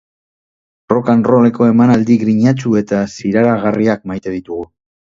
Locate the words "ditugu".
4.41-4.69